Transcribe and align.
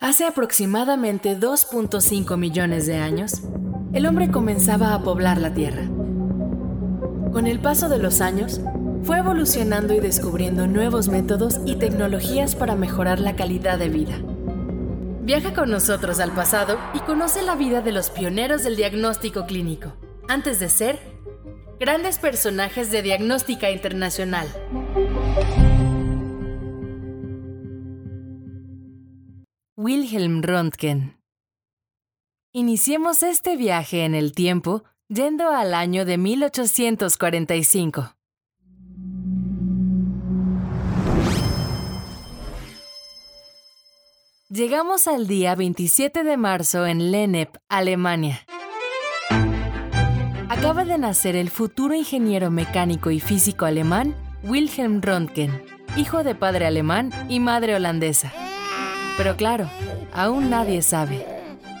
Hace 0.00 0.24
aproximadamente 0.24 1.38
2.5 1.38 2.36
millones 2.36 2.86
de 2.86 2.96
años, 2.96 3.42
el 3.92 4.06
hombre 4.06 4.30
comenzaba 4.30 4.94
a 4.94 5.02
poblar 5.02 5.38
la 5.38 5.52
Tierra. 5.52 5.82
Con 7.32 7.46
el 7.46 7.60
paso 7.60 7.88
de 7.88 7.98
los 7.98 8.20
años, 8.20 8.60
fue 9.02 9.18
evolucionando 9.18 9.94
y 9.94 10.00
descubriendo 10.00 10.66
nuevos 10.66 11.08
métodos 11.08 11.60
y 11.66 11.76
tecnologías 11.76 12.54
para 12.54 12.74
mejorar 12.74 13.20
la 13.20 13.36
calidad 13.36 13.78
de 13.78 13.88
vida. 13.88 14.18
Viaja 15.22 15.52
con 15.52 15.70
nosotros 15.70 16.20
al 16.20 16.32
pasado 16.32 16.78
y 16.94 17.00
conoce 17.00 17.42
la 17.42 17.54
vida 17.54 17.82
de 17.82 17.92
los 17.92 18.10
pioneros 18.10 18.64
del 18.64 18.76
diagnóstico 18.76 19.46
clínico, 19.46 19.92
antes 20.26 20.58
de 20.58 20.68
ser 20.68 20.98
grandes 21.78 22.18
personajes 22.18 22.90
de 22.90 23.02
diagnóstica 23.02 23.70
internacional. 23.70 24.48
Wilhelm 29.88 30.42
Röntgen. 30.42 31.16
Iniciemos 32.52 33.22
este 33.22 33.56
viaje 33.56 34.04
en 34.04 34.14
el 34.14 34.34
tiempo 34.34 34.84
yendo 35.08 35.48
al 35.48 35.72
año 35.72 36.04
de 36.04 36.18
1845. 36.18 38.14
Llegamos 44.50 45.08
al 45.08 45.26
día 45.26 45.54
27 45.54 46.22
de 46.22 46.36
marzo 46.36 46.84
en 46.84 47.10
Lennep, 47.10 47.56
Alemania. 47.70 48.44
Acaba 50.50 50.84
de 50.84 50.98
nacer 50.98 51.34
el 51.34 51.48
futuro 51.48 51.94
ingeniero 51.94 52.50
mecánico 52.50 53.10
y 53.10 53.20
físico 53.20 53.64
alemán 53.64 54.14
Wilhelm 54.44 55.00
Röntgen, 55.00 55.62
hijo 55.96 56.24
de 56.24 56.34
padre 56.34 56.66
alemán 56.66 57.10
y 57.30 57.40
madre 57.40 57.74
holandesa. 57.74 58.47
Pero 59.18 59.36
claro, 59.36 59.68
aún 60.14 60.48
nadie 60.48 60.80
sabe. 60.80 61.26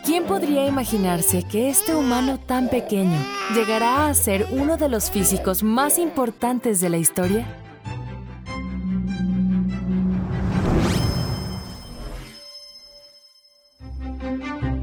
¿Quién 0.04 0.24
podría 0.24 0.66
imaginarse 0.66 1.44
que 1.44 1.68
este 1.68 1.94
humano 1.94 2.38
tan 2.38 2.68
pequeño 2.68 3.18
llegará 3.54 4.08
a 4.08 4.14
ser 4.14 4.48
uno 4.50 4.76
de 4.76 4.88
los 4.88 5.10
físicos 5.10 5.62
más 5.62 5.98
importantes 5.98 6.80
de 6.80 6.88
la 6.88 6.96
historia? 6.96 7.46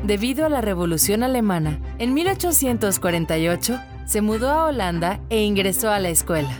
Debido 0.03 0.45
a 0.45 0.49
la 0.49 0.61
Revolución 0.61 1.23
Alemana, 1.23 1.79
en 1.97 2.13
1848 2.13 3.81
se 4.05 4.21
mudó 4.21 4.51
a 4.51 4.65
Holanda 4.65 5.19
e 5.29 5.43
ingresó 5.43 5.89
a 5.91 5.99
la 5.99 6.09
escuela. 6.09 6.53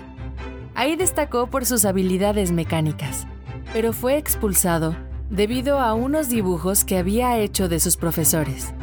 Ahí 0.74 0.98
destacó 0.98 1.48
por 1.48 1.66
sus 1.66 1.86
habilidades 1.86 2.52
mecánicas, 2.52 3.28
pero 3.72 3.94
fue 3.94 4.18
expulsado 4.18 4.96
debido 5.30 5.80
a 5.80 5.94
unos 5.94 6.30
dibujos 6.30 6.86
que 6.86 6.98
había 6.98 7.38
hecho 7.38 7.68
de 7.68 7.80
sus 7.80 7.98
profesores. 7.98 8.74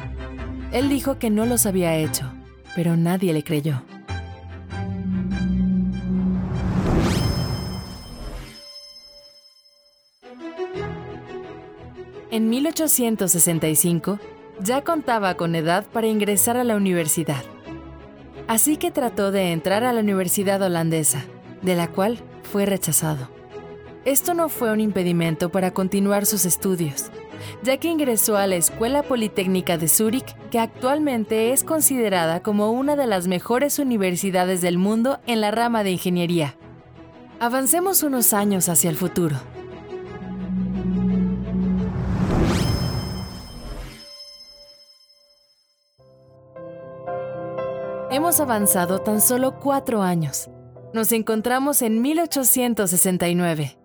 Él 0.73 0.89
dijo 0.89 1.19
que 1.19 1.31
no 1.31 1.47
los 1.47 1.67
había 1.67 1.97
hecho, 1.97 2.33
pero 2.75 2.97
nadie 2.97 3.33
le 3.33 3.45
creyó. 3.45 3.83
En 12.31 12.49
1865, 12.49 14.19
ya 14.61 14.83
contaba 14.83 15.35
con 15.35 15.55
edad 15.55 15.85
para 15.93 16.07
ingresar 16.07 16.57
a 16.57 16.65
la 16.65 16.77
universidad. 16.77 17.45
Así 18.49 18.79
que 18.79 18.91
trató 18.91 19.31
de 19.31 19.53
entrar 19.53 19.85
a 19.85 19.93
la 19.93 20.01
universidad 20.01 20.63
holandesa, 20.63 21.25
de 21.61 21.77
la 21.77 21.89
cual 21.89 22.21
fue 22.43 22.65
rechazado. 22.65 23.42
Esto 24.05 24.35
no 24.35 24.49
fue 24.49 24.73
un 24.73 24.81
impedimento 24.81 25.51
para 25.51 25.73
continuar 25.73 26.27
sus 26.27 26.45
estudios, 26.45 27.13
ya 27.63 27.77
que 27.77 27.87
ingresó 27.87 28.37
a 28.37 28.49
la 28.49 28.57
Escuela 28.57 29.05
Politécnica 29.05 29.79
de 29.79 29.87
Zúrich, 29.87 30.35
que 30.51 30.59
actualmente 30.59 31.53
es 31.53 31.63
considerada 31.63 32.43
como 32.43 32.73
una 32.73 32.97
de 32.97 33.07
las 33.07 33.29
mejores 33.29 33.79
universidades 33.79 34.61
del 34.61 34.77
mundo 34.77 35.21
en 35.29 35.41
la 35.41 35.53
rama 35.53 35.85
de 35.85 35.93
ingeniería. 35.93 36.57
Avancemos 37.39 38.03
unos 38.03 38.33
años 38.33 38.69
hacia 38.69 38.91
el 38.91 38.97
futuro. 38.97 39.37
Hemos 48.11 48.41
avanzado 48.41 48.99
tan 48.99 49.21
solo 49.21 49.61
cuatro 49.61 50.03
años. 50.03 50.51
Nos 50.93 51.13
encontramos 51.13 51.83
en 51.83 52.03
1869. 52.03 53.82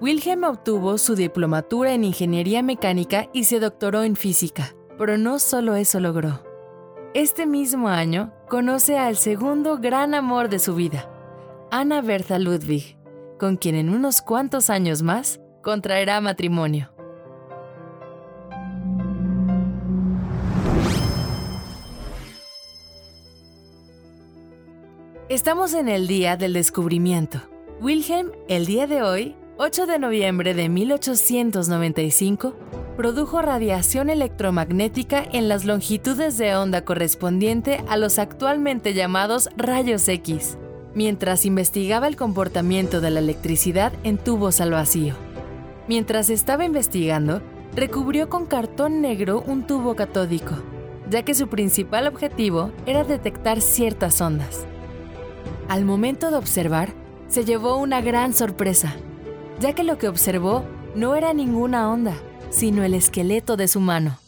Wilhelm 0.00 0.44
obtuvo 0.44 0.96
su 0.96 1.14
diplomatura 1.14 1.92
en 1.92 2.04
ingeniería 2.04 2.62
mecánica 2.62 3.28
y 3.34 3.44
se 3.44 3.60
doctoró 3.60 4.02
en 4.02 4.16
física, 4.16 4.74
pero 4.96 5.18
no 5.18 5.38
solo 5.38 5.76
eso 5.76 6.00
logró. 6.00 6.42
Este 7.12 7.44
mismo 7.44 7.88
año 7.88 8.32
conoce 8.48 8.96
al 8.96 9.16
segundo 9.16 9.76
gran 9.76 10.14
amor 10.14 10.48
de 10.48 10.58
su 10.58 10.74
vida, 10.74 11.10
Anna 11.70 12.00
Bertha 12.00 12.38
Ludwig, 12.38 12.96
con 13.38 13.58
quien 13.58 13.74
en 13.74 13.90
unos 13.90 14.22
cuantos 14.22 14.70
años 14.70 15.02
más 15.02 15.38
contraerá 15.62 16.18
matrimonio. 16.22 16.90
Estamos 25.28 25.74
en 25.74 25.90
el 25.90 26.06
día 26.06 26.38
del 26.38 26.54
descubrimiento. 26.54 27.42
Wilhelm, 27.82 28.32
el 28.48 28.64
día 28.64 28.86
de 28.86 29.02
hoy, 29.02 29.36
8 29.62 29.84
de 29.84 29.98
noviembre 29.98 30.54
de 30.54 30.70
1895, 30.70 32.54
produjo 32.96 33.42
radiación 33.42 34.08
electromagnética 34.08 35.22
en 35.32 35.50
las 35.50 35.66
longitudes 35.66 36.38
de 36.38 36.56
onda 36.56 36.86
correspondiente 36.86 37.84
a 37.86 37.98
los 37.98 38.18
actualmente 38.18 38.94
llamados 38.94 39.50
rayos 39.58 40.08
X, 40.08 40.56
mientras 40.94 41.44
investigaba 41.44 42.08
el 42.08 42.16
comportamiento 42.16 43.02
de 43.02 43.10
la 43.10 43.20
electricidad 43.20 43.92
en 44.02 44.16
tubos 44.16 44.62
al 44.62 44.70
vacío. 44.70 45.14
Mientras 45.88 46.30
estaba 46.30 46.64
investigando, 46.64 47.42
recubrió 47.76 48.30
con 48.30 48.46
cartón 48.46 49.02
negro 49.02 49.44
un 49.46 49.66
tubo 49.66 49.94
catódico, 49.94 50.54
ya 51.10 51.22
que 51.22 51.34
su 51.34 51.48
principal 51.48 52.06
objetivo 52.06 52.72
era 52.86 53.04
detectar 53.04 53.60
ciertas 53.60 54.22
ondas. 54.22 54.64
Al 55.68 55.84
momento 55.84 56.30
de 56.30 56.38
observar, 56.38 56.94
se 57.28 57.44
llevó 57.44 57.76
una 57.76 58.00
gran 58.00 58.32
sorpresa 58.32 58.96
ya 59.60 59.74
que 59.74 59.84
lo 59.84 59.98
que 59.98 60.08
observó 60.08 60.64
no 60.94 61.14
era 61.14 61.32
ninguna 61.34 61.90
onda, 61.90 62.14
sino 62.50 62.82
el 62.82 62.94
esqueleto 62.94 63.56
de 63.56 63.68
su 63.68 63.78
mano. 63.78 64.18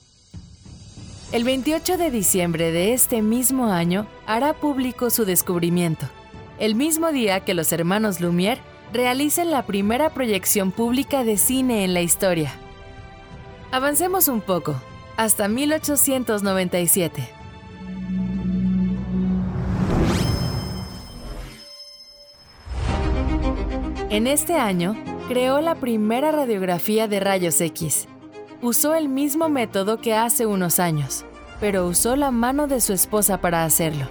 El 1.32 1.44
28 1.44 1.96
de 1.96 2.10
diciembre 2.10 2.70
de 2.70 2.92
este 2.92 3.22
mismo 3.22 3.66
año 3.66 4.06
hará 4.26 4.52
público 4.52 5.08
su 5.08 5.24
descubrimiento, 5.24 6.06
el 6.58 6.74
mismo 6.74 7.10
día 7.10 7.40
que 7.40 7.54
los 7.54 7.72
hermanos 7.72 8.20
Lumière 8.20 8.60
realicen 8.92 9.50
la 9.50 9.64
primera 9.64 10.10
proyección 10.10 10.70
pública 10.70 11.24
de 11.24 11.38
cine 11.38 11.84
en 11.84 11.94
la 11.94 12.02
historia. 12.02 12.52
Avancemos 13.70 14.28
un 14.28 14.42
poco, 14.42 14.74
hasta 15.16 15.48
1897. 15.48 17.26
En 24.10 24.26
este 24.26 24.56
año, 24.56 24.94
creó 25.32 25.62
la 25.62 25.76
primera 25.76 26.30
radiografía 26.30 27.08
de 27.08 27.18
rayos 27.18 27.58
X. 27.58 28.06
Usó 28.60 28.94
el 28.94 29.08
mismo 29.08 29.48
método 29.48 29.96
que 29.96 30.12
hace 30.12 30.44
unos 30.44 30.78
años, 30.78 31.24
pero 31.58 31.86
usó 31.86 32.16
la 32.16 32.30
mano 32.30 32.66
de 32.66 32.82
su 32.82 32.92
esposa 32.92 33.40
para 33.40 33.64
hacerlo. 33.64 34.04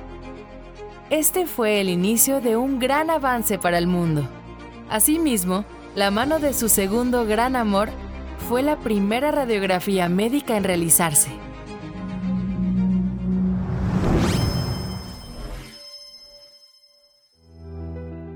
Este 1.12 1.46
fue 1.46 1.80
el 1.80 1.90
inicio 1.90 2.42
de 2.42 2.58
un 2.58 2.80
gran 2.80 3.12
avance 3.12 3.60
para 3.60 3.78
el 3.78 3.86
mundo. 3.86 4.28
Asimismo, 4.90 5.64
la 5.94 6.10
mano 6.10 6.40
de 6.40 6.56
su 6.56 6.70
segundo 6.70 7.24
gran 7.28 7.56
amor 7.56 7.90
fue 8.50 8.64
la 8.64 8.78
primera 8.78 9.30
radiografía 9.30 10.10
médica 10.10 10.58
en 10.58 10.64
realizarse. 10.64 11.30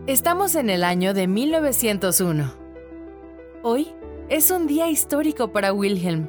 Estamos 0.06 0.54
en 0.54 0.70
el 0.70 0.84
año 0.84 1.16
de 1.16 1.26
1901. 1.26 2.65
Hoy 3.68 3.88
es 4.30 4.52
un 4.52 4.68
día 4.68 4.92
histórico 4.92 5.52
para 5.52 5.74
Wilhelm. 5.74 6.28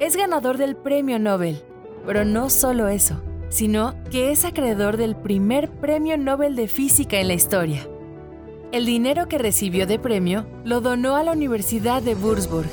Es 0.00 0.16
ganador 0.16 0.58
del 0.58 0.74
Premio 0.74 1.20
Nobel, 1.20 1.62
pero 2.04 2.24
no 2.24 2.50
solo 2.50 2.88
eso, 2.88 3.22
sino 3.48 3.94
que 4.10 4.32
es 4.32 4.44
acreedor 4.44 4.96
del 4.96 5.14
primer 5.14 5.70
Premio 5.70 6.18
Nobel 6.18 6.56
de 6.56 6.66
Física 6.66 7.20
en 7.20 7.28
la 7.28 7.34
historia. 7.34 7.86
El 8.72 8.86
dinero 8.86 9.28
que 9.28 9.38
recibió 9.38 9.86
de 9.86 10.00
premio 10.00 10.48
lo 10.64 10.80
donó 10.80 11.14
a 11.14 11.22
la 11.22 11.30
Universidad 11.30 12.02
de 12.02 12.16
Würzburg, 12.16 12.68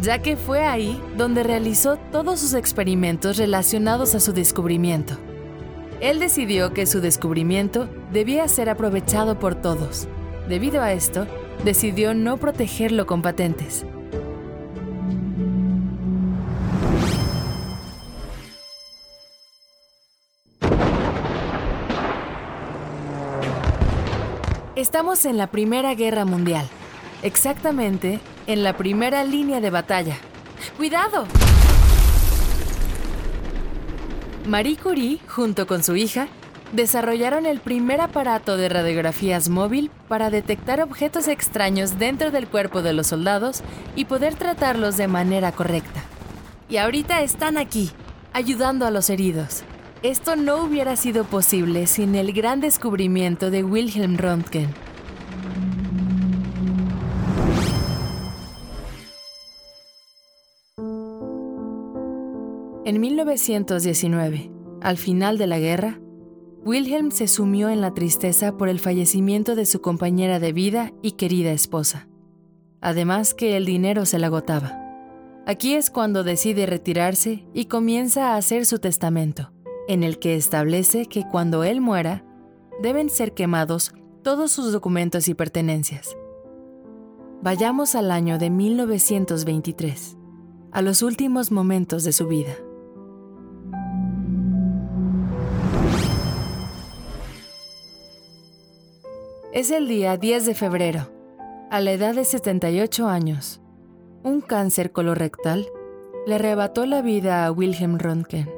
ya 0.00 0.20
que 0.20 0.38
fue 0.38 0.60
ahí 0.60 0.98
donde 1.18 1.42
realizó 1.42 1.98
todos 2.10 2.40
sus 2.40 2.54
experimentos 2.54 3.36
relacionados 3.36 4.14
a 4.14 4.20
su 4.20 4.32
descubrimiento. 4.32 5.18
Él 6.00 6.18
decidió 6.18 6.72
que 6.72 6.86
su 6.86 7.02
descubrimiento 7.02 7.90
debía 8.10 8.48
ser 8.48 8.70
aprovechado 8.70 9.38
por 9.38 9.54
todos. 9.54 10.08
Debido 10.48 10.80
a 10.80 10.94
esto, 10.94 11.26
decidió 11.62 12.14
no 12.14 12.38
protegerlo 12.38 13.06
con 13.06 13.22
patentes. 13.22 13.84
Estamos 24.76 25.24
en 25.24 25.38
la 25.38 25.46
Primera 25.46 25.94
Guerra 25.94 26.24
Mundial, 26.24 26.66
exactamente 27.22 28.20
en 28.46 28.62
la 28.62 28.76
primera 28.76 29.24
línea 29.24 29.60
de 29.60 29.70
batalla. 29.70 30.16
¡Cuidado! 30.76 31.26
Marie 34.46 34.76
Curie, 34.76 35.20
junto 35.26 35.66
con 35.66 35.82
su 35.82 35.96
hija, 35.96 36.28
desarrollaron 36.72 37.46
el 37.46 37.60
primer 37.60 38.00
aparato 38.00 38.56
de 38.56 38.68
radiografías 38.68 39.48
móvil 39.48 39.90
para 40.08 40.30
detectar 40.30 40.80
objetos 40.80 41.28
extraños 41.28 41.98
dentro 41.98 42.30
del 42.30 42.48
cuerpo 42.48 42.82
de 42.82 42.92
los 42.92 43.08
soldados 43.08 43.62
y 43.94 44.06
poder 44.06 44.34
tratarlos 44.34 44.96
de 44.96 45.08
manera 45.08 45.52
correcta. 45.52 46.02
Y 46.68 46.78
ahorita 46.78 47.22
están 47.22 47.58
aquí, 47.58 47.90
ayudando 48.32 48.86
a 48.86 48.90
los 48.90 49.10
heridos. 49.10 49.62
Esto 50.02 50.36
no 50.36 50.62
hubiera 50.62 50.96
sido 50.96 51.24
posible 51.24 51.86
sin 51.86 52.14
el 52.14 52.32
gran 52.32 52.60
descubrimiento 52.60 53.50
de 53.50 53.62
Wilhelm 53.62 54.16
Röntgen. 54.18 54.68
En 62.84 63.00
1919, 63.00 64.50
al 64.82 64.98
final 64.98 65.38
de 65.38 65.46
la 65.46 65.58
guerra, 65.58 65.98
Wilhelm 66.64 67.10
se 67.10 67.28
sumió 67.28 67.68
en 67.68 67.82
la 67.82 67.92
tristeza 67.92 68.56
por 68.56 68.70
el 68.70 68.80
fallecimiento 68.80 69.54
de 69.54 69.66
su 69.66 69.82
compañera 69.82 70.40
de 70.40 70.54
vida 70.54 70.94
y 71.02 71.12
querida 71.12 71.52
esposa. 71.52 72.08
Además 72.80 73.34
que 73.34 73.58
el 73.58 73.66
dinero 73.66 74.06
se 74.06 74.18
le 74.18 74.24
agotaba. 74.24 74.80
Aquí 75.46 75.74
es 75.74 75.90
cuando 75.90 76.24
decide 76.24 76.64
retirarse 76.64 77.46
y 77.52 77.66
comienza 77.66 78.30
a 78.30 78.36
hacer 78.36 78.64
su 78.64 78.78
testamento, 78.78 79.52
en 79.88 80.02
el 80.02 80.18
que 80.18 80.36
establece 80.36 81.04
que 81.04 81.24
cuando 81.30 81.64
él 81.64 81.82
muera, 81.82 82.24
deben 82.80 83.10
ser 83.10 83.34
quemados 83.34 83.92
todos 84.22 84.50
sus 84.50 84.72
documentos 84.72 85.28
y 85.28 85.34
pertenencias. 85.34 86.16
Vayamos 87.42 87.94
al 87.94 88.10
año 88.10 88.38
de 88.38 88.48
1923, 88.48 90.16
a 90.72 90.80
los 90.80 91.02
últimos 91.02 91.52
momentos 91.52 92.04
de 92.04 92.12
su 92.12 92.26
vida. 92.26 92.56
Es 99.54 99.70
el 99.70 99.86
día 99.86 100.16
10 100.16 100.46
de 100.46 100.54
febrero, 100.56 101.12
a 101.70 101.80
la 101.80 101.92
edad 101.92 102.12
de 102.16 102.24
78 102.24 103.06
años 103.06 103.60
un 104.24 104.40
cáncer 104.40 104.90
colorectal 104.90 105.64
le 106.26 106.34
arrebató 106.34 106.86
la 106.86 107.02
vida 107.02 107.46
a 107.46 107.52
Wilhelm 107.52 107.98
Röntgen, 107.98 108.50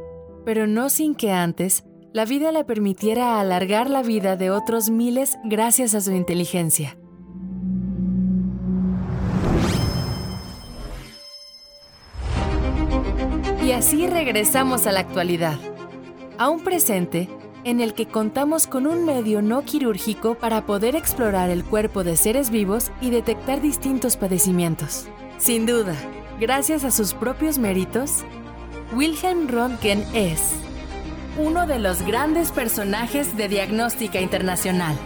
pero 0.47 0.67
no 0.67 0.89
sin 0.89 1.15
que 1.15 1.33
antes 1.33 1.85
la 2.15 2.25
vida 2.25 2.51
le 2.51 2.65
permitiera 2.65 3.39
alargar 3.41 3.91
la 3.91 4.03
vida 4.03 4.37
de 4.37 4.51
otros 4.51 4.89
miles 4.89 5.37
gracias 5.45 5.95
a 5.95 6.01
su 6.01 6.13
inteligencia. 6.13 6.97
Y 13.63 13.73
así 13.73 14.07
regresamos 14.07 14.87
a 14.87 14.93
la 14.93 15.01
actualidad, 15.01 15.59
a 16.39 16.49
un 16.49 16.65
presente 16.65 17.29
en 17.67 17.81
el 17.81 17.95
que 17.95 18.07
contamos 18.07 18.69
con 18.69 18.87
un 18.87 19.05
medio 19.05 19.43
no 19.43 19.63
quirúrgico 19.63 20.37
para 20.37 20.65
poder 20.67 20.95
explorar 20.95 21.51
el 21.51 21.65
cuerpo 21.65 22.05
de 22.05 22.17
seres 22.17 22.51
vivos 22.51 22.93
y 23.01 23.11
detectar 23.11 23.61
distintos 23.61 24.17
padecimientos. 24.17 25.09
Sin 25.39 25.67
duda, 25.67 25.97
gracias 26.39 26.85
a 26.85 26.93
sus 26.93 27.13
propios 27.13 27.59
méritos, 27.59 28.25
Wilhelm 28.95 29.49
Röntgen 29.49 30.05
es 30.15 30.53
uno 31.39 31.67
de 31.67 31.81
los 31.81 32.03
grandes 32.03 32.53
personajes 32.53 33.37
de 33.37 33.49
diagnóstica 33.49 34.21
internacional. 34.21 34.97